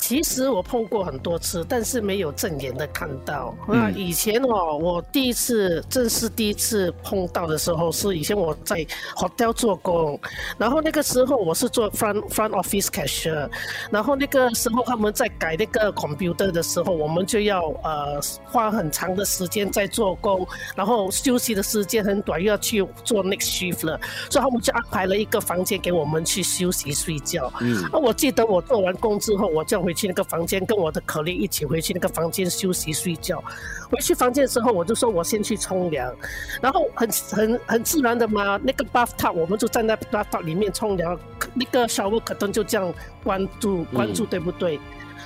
[0.00, 3.54] 其实我碰过很多次，但是没有正眼的看到。
[3.66, 10.18] 那以前哦，我第一次正式第一次碰到的时候，是以前我在 hotel 做工，
[10.56, 13.50] 然后那个时候我是做 front front office cashier，
[13.90, 27.52] 然后那个时候他们在改那个 computer 的时候，我们就要呃花很长的时间在做工，然后休息的时间很短，又要去做 next shift 了，所以他们就安排了一个房间给我们去休息睡觉。
[27.60, 33.42] 嗯，那我记得我做完工之后，我就回去那个房间，跟我的可丽一起回去那个房间休息睡觉。
[33.90, 36.14] 回去房间的时候，我就说我先去冲凉，
[36.60, 41.18] 然后很很很自然的嘛，那个 bathtub 我们就站在 bathtub 里面冲凉，
[41.54, 42.92] 那个 shower curtain 就这样
[43.24, 44.78] 关住关住，对不对？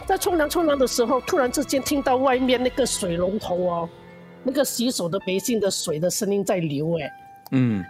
[0.07, 3.89] 在冲凉冲凉的时候，突然之间听到外面那个水龙头哦，
[4.45, 7.13] 那个洗手的杯性的水的声音在流，哎，
[7.51, 7.85] 嗯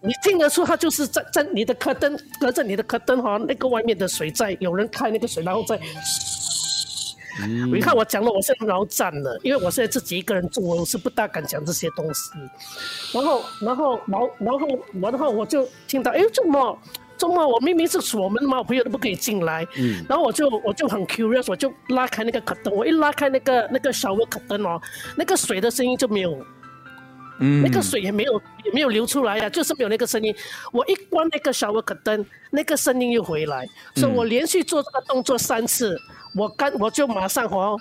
[0.00, 5.78] 你听得出他就是在在你的客灯隔着你的客灯哈，那个外面的水在有人开那个水，然后在。
[7.70, 12.32] 你看我讲了，我现在脑战了，因为我现在自己一个人住，我是不大敢讲这些东西。
[13.14, 14.66] 然后，然后，然后，然后，
[15.00, 16.76] 然后我就听到，哎，怎么，
[17.16, 19.64] 怎么，我明明是锁门嘛，我朋友都不可以进来。
[19.76, 20.04] 嗯。
[20.08, 24.80] 然后我就我就很 curious，我就拉开那个客灯，我一拉开那个那个小的客灯哦，
[25.16, 26.44] 那个水的声音就没有
[27.40, 30.34] 嗯，那个水也没有也没有流出来呀、就是没有那个声音。
[30.72, 35.98] 我一关那个小的可灯，那个声音又回来，所以我连续做这个动作三次，
[36.34, 37.76] 我干我就马上哦，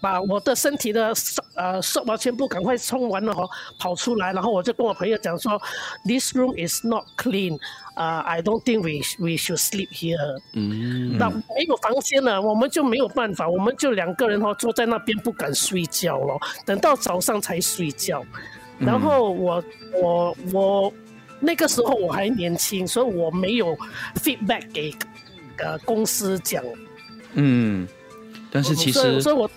[0.00, 1.12] 把我的身体的
[1.54, 5.60] 呃手毛全部赶快冲完了哦，跑出来，然后我就跟我朋友讲说
[6.04, 7.58] ，This room is not clean，
[7.94, 10.40] 啊、i don't think we we should sleep here。
[10.52, 18.22] 嗯，那没有房间了，我们就没有办法，我们就两个人哦坐在那边不敢睡觉了，等到早上才睡觉。
[18.78, 19.64] 然后我
[20.02, 20.92] 我我
[21.40, 23.76] 那个时候我还年轻，所以我没有
[24.16, 24.94] feedback 给
[25.58, 26.62] 呃公司讲。
[27.34, 27.86] 嗯，
[28.50, 29.50] 但是其实所以我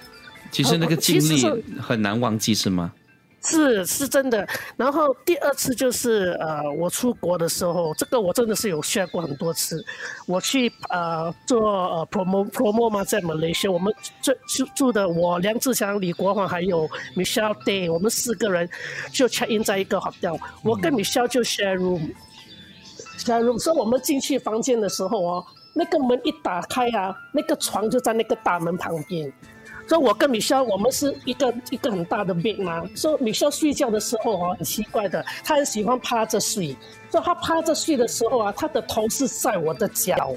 [0.52, 1.46] 其实那个经历
[1.80, 2.92] 很难忘记是吗？
[3.42, 4.48] 是是真的。
[4.76, 9.84] 然后第二次就是呃，我出国的时候，这个我真的是有 share 过很多次。
[10.28, 18.70] 我去呃做呃 promo promo 嘛，在 Malaysia，我们住住住的我梁志强、李国煌还有 Michelle Day，我们四个人
[19.12, 22.14] 就 check in 在一个 hotel，我跟 Michelle 就 share room。
[23.18, 29.32] share room，所以我们进去房间的时候哦，那个门一打开啊，那个床就在那个大门旁边。
[29.90, 32.84] 所以我跟米肖我们是一个一个很大的 bed 嘛。
[32.96, 36.78] 所以米肖睡觉的时候哦，很奇怪的，他很喜欢趴着睡。
[37.10, 40.32] 所以他趴着睡的时候啊，他的头是在我的脚，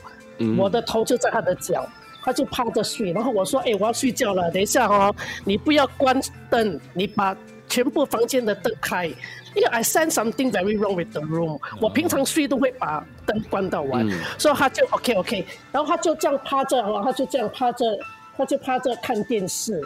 [0.59, 1.87] 我的头就在他的脚，
[2.23, 3.13] 他就趴着睡。
[3.13, 7.37] 然后我说：“哎，我要睡觉了，等一下哦，你不要关灯，你把
[7.69, 9.07] 全部房间的灯开。”
[9.55, 11.61] 因为 I sense something very wrong with the room。
[11.79, 17.85] 我平常睡都会把灯关到完，所以他就 OK OK，然后他就这样趴着，然后他就这样趴着，
[18.37, 19.81] 他就趴着看电视，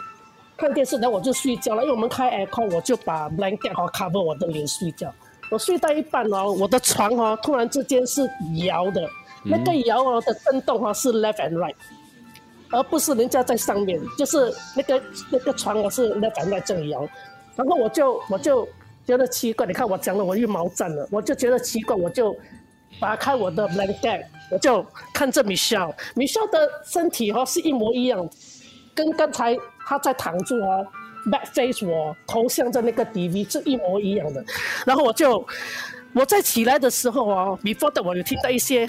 [0.55, 1.81] 看电视，然后我就睡觉了。
[1.83, 5.13] 因为我们开 aircon，我就把 blanket 和 cover 我的脸睡觉。
[5.49, 8.29] 我睡到一半哦，我的床哦，突然之间是
[8.65, 9.07] 摇的，
[9.45, 11.73] 那个摇哦的震动哈是 left and right，
[12.69, 17.07] 而不是人家在上面，就是那个那个床哦是 left and right 这里摇，
[17.55, 18.67] 然后我就我就
[19.05, 22.35] 觉得奇怪，你看我讲了我又毛站了，我就觉得奇怪，我就
[22.99, 28.29] 打开我的 blanket，我就看着 Michelle，Michelle 的身体哦是一模一样，
[28.93, 30.85] 跟刚才他在躺住哦。
[31.27, 34.41] back face 我头向着那个 DV 是一模一样的，
[34.85, 35.45] 然后我就
[36.13, 38.87] 我在起来的时候哦，before 的我有听到一些，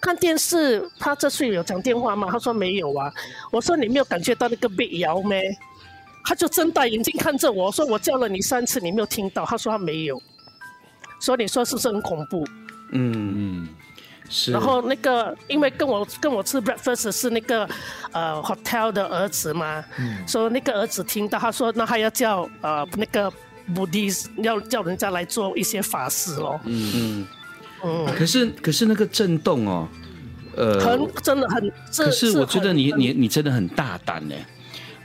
[0.00, 3.12] 看电视他这睡有讲电话吗？”他说：“没有啊。”
[3.50, 5.42] 我说：“你没有感觉到那个 bed 摇没？”
[6.24, 10.22] 他就睁大眼睛看着我说：“我叫了你三次，你没有听到？”他说：“他没有。”
[11.22, 12.44] 所以你说是不是很恐怖？
[12.90, 13.68] 嗯嗯。
[14.28, 17.68] 是然后那个，因为跟我跟我吃 breakfast 是那个，
[18.12, 19.84] 呃，hotel 的儿子嘛，
[20.26, 23.30] 说那个儿子听到，他说那他要叫呃那个
[23.74, 26.58] Buddhist 要叫人家来做一些法事咯。
[26.64, 27.26] 嗯嗯
[27.84, 28.06] 嗯。
[28.16, 29.86] 可是可是那个震动哦，
[30.56, 31.70] 呃，很真的很。
[31.94, 34.34] 可是我觉得你你你真的很大胆呢。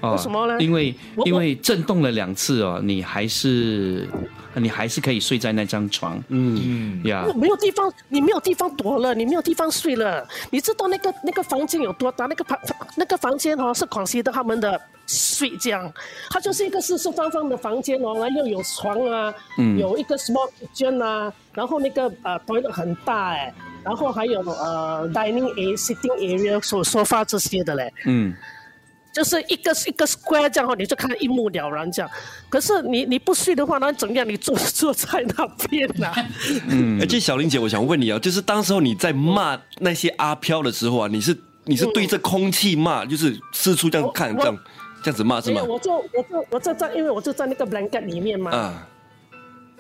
[0.02, 0.58] 为什么呢？
[0.60, 0.94] 因为
[1.26, 4.08] 因为震动了两次哦，你还是
[4.56, 6.24] 你还是可以睡在那张床。
[6.30, 10.28] 嗯呀，没有地方，你没有地方躲了，你没有地方睡了。
[10.52, 12.28] 你知道那个那个房间有多大？
[12.28, 12.60] 那个房
[12.96, 15.92] 那个房间哦，是广西的他们的睡觉，
[16.30, 19.34] 它就是一个四四方方的房间哦，然后又有床啊，
[19.80, 27.92] 有一个 small kitchen 啊，然后那个呃 toilet 很大哎，然后还有呃 dining area、sitting area、所沙发这些的嘞。
[28.06, 28.34] 嗯。
[29.18, 32.12] 就是一个一个 square 这样哈，你就看一目了然这样。
[32.50, 34.30] 可是你你不睡的话，那怎样？
[34.30, 36.14] 你坐坐在那边呐？
[36.70, 37.02] 嗯。
[37.02, 44.56] 而且小玲姐，我想问你啊，就是当时候你在骂那些阿飘的时候啊，你是你是对着空气骂，就是四处这样看这样
[45.02, 45.64] 这样子骂是吗？
[45.64, 48.52] 我就我就我就在，因为我就在那个 blanket 里面嘛。
[48.52, 48.88] 啊。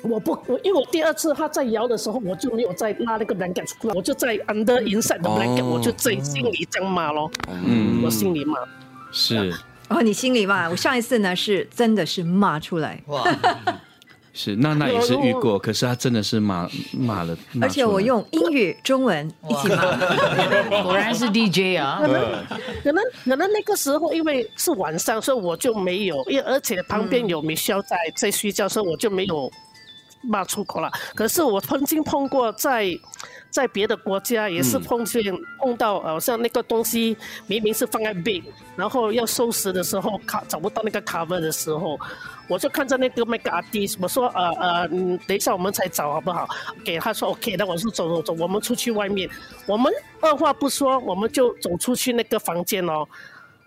[0.01, 7.29] 我不，我因为我第二次他在摇的时候，我就没有再拉那个 blanket 出来，我就在 under inside the blanket，我就在心里这样骂咯。
[7.47, 8.01] 嗯。
[8.03, 8.57] 我心里骂。
[9.17, 9.53] 是。
[9.89, 13.01] 哦，你心里骂我上一次呢是真的是骂出来。
[13.07, 13.23] 哇，
[14.33, 19.97] 是娜娜也是遇过，可是她真的是骂骂了，而且我用英语中文一起骂，
[20.83, 22.21] 果然是 DJ 啊， 可能
[22.83, 29.49] 可能可能那个时候因为是晚上，所以我就没有，因为而且旁边有米肖在在睡觉，所以我就没有
[30.21, 30.91] 骂出口了。
[31.15, 32.87] 可是我曾经碰过在。
[33.49, 35.23] 在别的国家也是碰见
[35.57, 38.43] 碰到，好像那个东西明明是放在被
[38.75, 41.97] 然后要收拾的时候卡找不到那个 cover 的时候，
[42.47, 44.87] 我就看着那个 make artist，我说呃呃，
[45.25, 46.47] 等一下我们才找好不好？
[46.85, 49.27] 给他说 OK，那我是走走走，我们出去外面，
[49.65, 53.07] 我们二话不说，我们就走出去那个房间哦。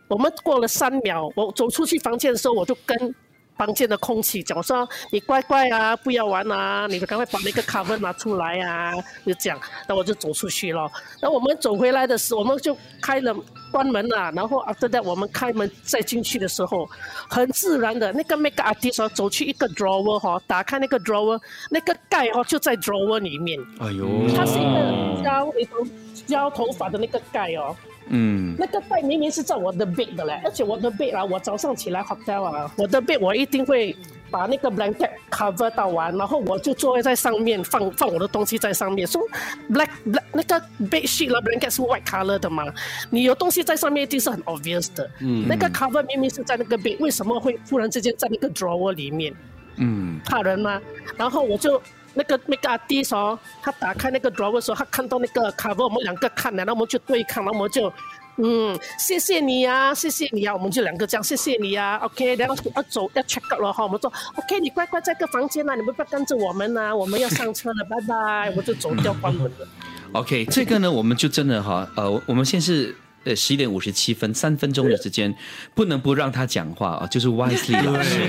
[0.06, 3.14] 我们过了三秒，我走出去房间的时候，我就跟。
[3.60, 8.94] 房间的空气讲说你乖乖啊，不要玩啊，你赶快把那个卡分拿出来啊，
[9.26, 10.90] 就这样，那我就走出去了。
[11.20, 13.36] 那我们走回来的时候，我们就开了
[13.70, 16.88] 关门了，然后 after that 我们开门再进去的时候，
[17.28, 21.38] 很自然的那个 make artist 走去一个 drawer 哈，打开那个 drawer，
[21.70, 23.60] 那个盖哈就在 drawer 里面。
[23.78, 25.86] 哎呦，它是一个胶头
[26.26, 27.76] 胶头发的那个盖哦。
[28.12, 33.94] 嗯，那个袋明明是在我的 bed 的嘞，而且我的 bed 啊，我早上起来 hotel 啊，我的 bed 我一定会
[34.30, 39.06] 把那个 blanket cover 到完，然后我就坐在上面放放我的东西在上面。
[39.06, 39.22] 说
[39.70, 42.64] black black 那个 bed sheet 啦 blanket 是 white color 的嘛，
[43.10, 45.08] 你有东西在上面一定是很 obvious 的。
[45.20, 49.32] 嗯，那个 cover 明明是在那个 bed，为什么会忽然之间在那个 drawer 里面？
[49.76, 50.80] 嗯，怕人吗？
[51.16, 51.80] 然后我就
[52.14, 57.92] 那个那个阿弟说，他打开那个 drawer 的时候，他看到那个 cover，我们两个看了，然后我们就对抗，然后我们就。
[58.42, 69.68] 嗯，谢谢你呀，谢谢你呀，我们就两个这样谢谢你呀，OK，然后要走要 check out 了哈，我们说 OK，你乖乖在个房间呐，你们不要跟着我们呐，我们要上车了， 拜拜，我就走掉关门了。
[70.12, 75.34] OK，这个呢，我们就真的哈，呃，我们现在是呃十一点五十七分，三分钟的时间，
[75.74, 78.20] 不能不让他讲话啊，就是 Wisely 老师。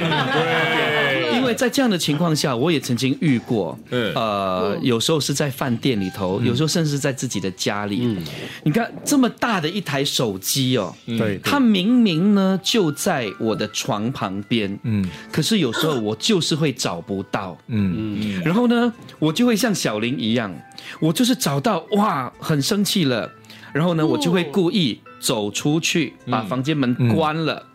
[1.54, 8.02] 在这样的情况下，我也曾经遇过，呃，有时候是在饭店里头，有时候甚至在自己的家里。
[8.04, 8.18] 嗯。
[8.64, 18.42] 你看这么大的一台手机哦，对它明明呢就在我的床旁边，嗯，可是有时候我就是会找不到，嗯。
[18.44, 20.54] 然后呢，我就会像小林一样，
[21.00, 23.30] 我就是找到哇，很生气了，
[23.74, 27.68] 然后呢，我就会故意走出去，把房间门关了。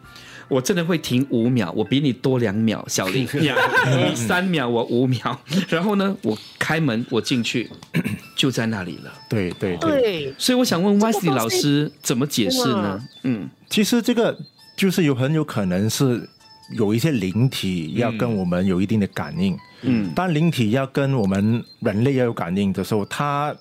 [0.48, 5.38] 我真的会停五秒，我比你多两秒，小林， 你三秒，我五秒。
[5.68, 7.68] 然后呢，我开门，我进去，
[8.36, 9.12] 就在那里了。
[9.28, 13.00] 对对对，所以我想问这个 Wesley 东西老师怎么解释呢？
[13.24, 14.36] 嗯，其实这个
[14.76, 16.28] 就是有很有可能是
[16.76, 19.56] 有一些灵体要跟我们有一定的感应。
[19.82, 23.54] 嗯当灵体要跟我们人类要有感应的时候，它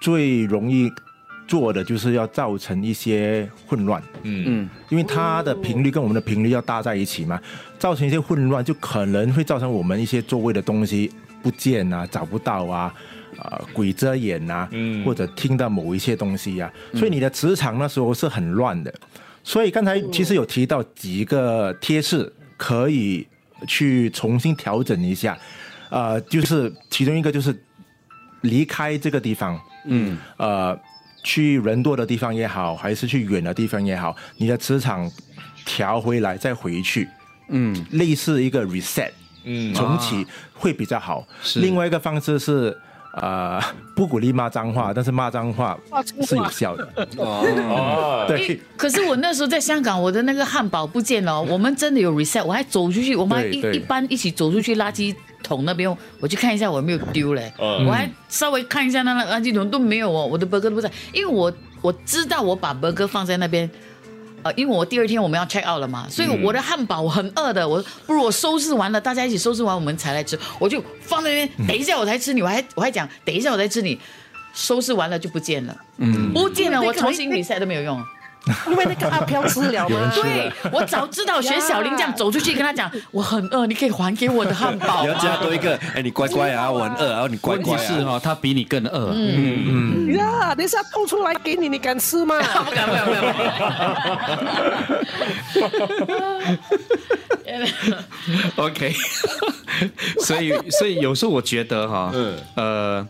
[0.00, 0.90] 最容易
[1.46, 4.02] 做的就是要造成一些混乱。
[4.22, 4.44] 嗯。
[4.46, 4.70] 嗯。
[4.88, 7.40] 因为它的频率跟我们的频率要搭在一起嘛，
[7.78, 11.10] 造成一些混乱，就可能会造成我们一些座位的东西
[11.42, 12.92] 不见啊，找不到啊，
[13.38, 14.68] 呃，鬼遮眼啊，
[15.04, 18.92] 或者听到某一些东西啊，所以你的磁场那时候是很乱的。
[19.44, 23.24] 所以刚才其实有提到几个贴士可以
[23.68, 25.38] 去重新调整一下，
[25.88, 27.56] 呃，就是其中一个就是
[28.40, 30.76] 离开这个地方，嗯，呃，
[31.26, 35.10] 去人多的地方也好，还是去远的地方也好，你的磁场
[35.64, 37.08] 调回来再回去，
[37.48, 39.10] 嗯，类似一个 reset，
[39.42, 40.24] 嗯重启
[40.54, 41.26] 会比较好。
[41.42, 42.76] 是另外一个方式是。
[43.18, 43.58] 呃，
[43.94, 45.74] 不鼓励骂脏话，但是骂脏话
[46.20, 47.08] 是有效的。
[47.16, 55.16] 哦，对，可是我那时候在香港，我的那个汉堡不见了，我们真的有 reset，我还走出去，我们还一一般一起走出去垃圾
[55.46, 57.86] 桶那边，我去看一下我有没有丢嘞，嗯。
[57.86, 63.70] 我还稍微看一下那那垃圾桶都没有哦，我的 burger 都不在，因为我我知道我把 burger 放在那边。
[64.42, 73.98] 呃，因为我第二天我们要 check out 了嘛，所以我的汉堡我很饿的，我不如我收拾完了，大家一起收拾完我们才来吃，我就放在那边，等一下我才吃你，我还我还讲等一下我才吃你，
[74.54, 78.00] 收拾完了就不见了，嗯，不见了，我重新 reset 都没有用。
[78.68, 80.12] 因为那个阿飘吃了吗？
[80.14, 87.86] 对，我早知道学小林这样走出去跟他讲，我很饿，你可以还给我的汉堡你要加多一个，哎，你乖乖啊，我很饿，然后你乖问题乖啊。
[87.86, 89.12] 是哈，他比你更饿。
[89.14, 92.36] 嗯嗯呀，等一下吐出来给你，你敢吃吗？
[92.64, 93.24] 不敢不敢不敢。
[98.56, 98.92] OK，
[100.24, 102.12] 所以所以有时候我觉得哈，
[102.54, 103.06] 呃，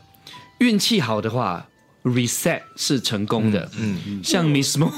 [0.58, 1.66] 运气好的话
[2.06, 3.68] ，reset 是成功的。
[3.78, 4.90] 嗯，像 Miss Mo，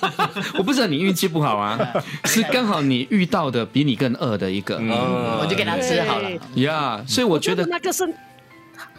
[0.58, 1.78] 我不知道你运气不好啊，
[2.26, 4.76] 是刚好你遇到的比你更饿的一个。
[4.76, 6.30] 我就给他吃好了。
[6.56, 8.08] 呀，所以我觉得那个是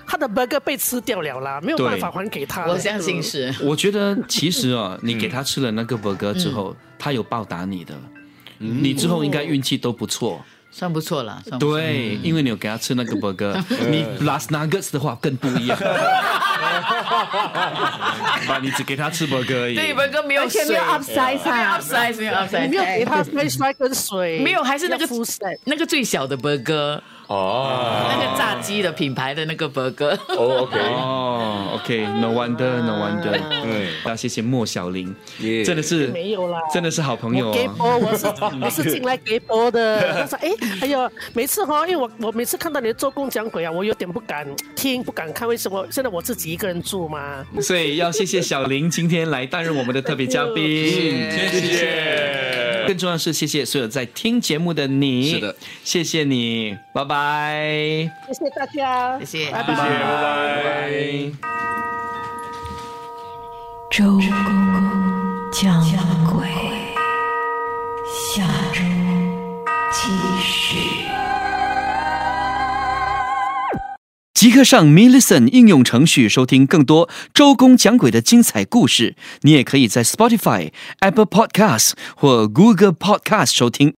[0.06, 2.66] 他的 burger 被吃掉了啦，没有办法还给他。
[2.66, 3.54] 我相信是。
[3.62, 7.94] 我觉得其实哦，你给他吃了那个 burger 之后，他有报答你的，
[8.58, 10.44] 你之后应该运气都不错。
[10.72, 13.54] 算不错了，算不错对，因为你有给他吃那个 burger，
[13.90, 15.78] 你 last nuggets 的话更不一样。
[18.48, 19.76] 把你只给他吃 burger 而已。
[19.76, 27.00] 对，burger 没有水，而且没有 upsize 啊没有 upsize，没有 upsize，你没有给他 french fry 跟水，没有，还是那个要 full set 那个最小的 burger，
[27.32, 30.18] 哦那个炸鸡的品牌的那个 burger。
[30.28, 33.32] 哦，OK，哦，OK，No wonder，No wonder。
[33.64, 37.74] 对，要谢谢莫小玲，耶真的是没有啦，真的是好朋友给哦。
[37.78, 38.26] 播，我是
[38.62, 40.14] 我是进来给播的。
[40.14, 40.50] 他说：“哎，
[40.82, 45.48] 哎呦，每次哈，因为我我每次看到你的做工讲鬼啊，我有点不敢听，不敢看。
[45.48, 45.88] 为什么？
[45.90, 47.46] 现在我自己一个人住嘛。
[47.62, 50.66] 所以要谢谢小玲今天来担任我们的特别嘉宾，
[51.32, 52.84] 谢谢。
[52.88, 57.21] 更重要的是谢谢所有在听节目的你，是的，谢谢你，拜拜。
[58.28, 59.82] 谢谢大家，谢谢拜谢谢，拜
[60.64, 61.32] 拜。
[63.90, 64.22] 周公
[65.52, 65.84] 讲
[66.34, 66.48] 鬼，
[68.34, 68.82] 下周
[69.92, 70.10] 继
[70.42, 70.80] 续。
[74.34, 79.16] 即刻上 Me Listen 应用程序收听更多周公讲鬼的精彩故事。
[79.42, 83.94] 你也可以在 Spotify、Apple Podcasts 或 Google Podcast 收听。